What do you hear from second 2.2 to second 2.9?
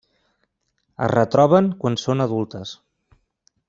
adultes.